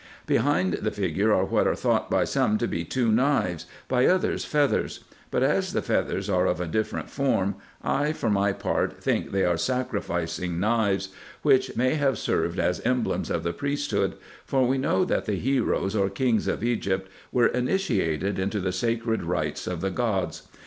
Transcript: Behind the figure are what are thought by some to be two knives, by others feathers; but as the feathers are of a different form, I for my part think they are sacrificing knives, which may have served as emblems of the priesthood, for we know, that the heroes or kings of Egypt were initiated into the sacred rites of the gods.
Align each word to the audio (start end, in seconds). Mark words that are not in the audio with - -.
Behind 0.25 0.73
the 0.73 0.89
figure 0.89 1.31
are 1.31 1.45
what 1.45 1.67
are 1.67 1.75
thought 1.75 2.09
by 2.09 2.23
some 2.23 2.57
to 2.57 2.67
be 2.67 2.83
two 2.83 3.11
knives, 3.11 3.67
by 3.87 4.07
others 4.07 4.43
feathers; 4.43 5.01
but 5.29 5.43
as 5.43 5.73
the 5.73 5.81
feathers 5.83 6.27
are 6.27 6.47
of 6.47 6.59
a 6.59 6.65
different 6.65 7.07
form, 7.07 7.53
I 7.83 8.11
for 8.11 8.27
my 8.31 8.51
part 8.51 8.99
think 9.03 9.29
they 9.29 9.45
are 9.45 9.57
sacrificing 9.57 10.59
knives, 10.59 11.09
which 11.43 11.77
may 11.77 11.93
have 11.93 12.17
served 12.17 12.57
as 12.57 12.79
emblems 12.79 13.29
of 13.29 13.43
the 13.43 13.53
priesthood, 13.53 14.15
for 14.43 14.65
we 14.65 14.79
know, 14.79 15.05
that 15.05 15.25
the 15.25 15.35
heroes 15.35 15.95
or 15.95 16.09
kings 16.09 16.47
of 16.47 16.63
Egypt 16.63 17.07
were 17.31 17.45
initiated 17.49 18.39
into 18.39 18.59
the 18.59 18.71
sacred 18.71 19.21
rites 19.21 19.67
of 19.67 19.81
the 19.81 19.91
gods. 19.91 20.47